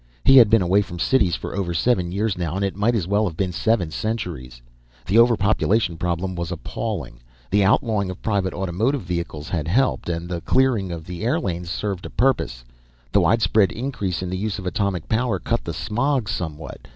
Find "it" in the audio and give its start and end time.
2.65-2.75